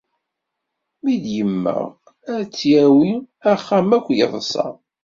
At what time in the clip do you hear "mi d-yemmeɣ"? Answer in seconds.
1.01-1.81